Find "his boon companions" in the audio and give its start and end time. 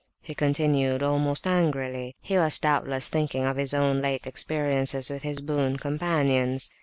5.21-6.71